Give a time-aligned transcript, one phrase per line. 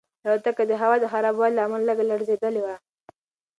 [0.25, 2.75] الوتکه د هوا د خرابوالي له امله لږه لړزېدلې وه.